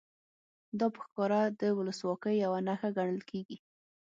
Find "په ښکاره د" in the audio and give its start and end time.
0.93-1.61